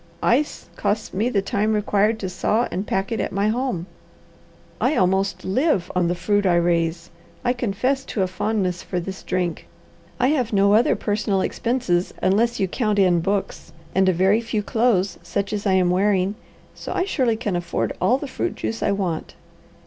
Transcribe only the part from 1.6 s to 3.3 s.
required to saw and pack it